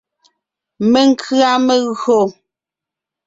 Menkʉ̀a 0.91 1.51
megÿò. 1.65 2.21